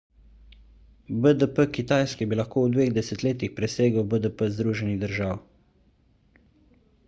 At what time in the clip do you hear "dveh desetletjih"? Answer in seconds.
2.77-3.53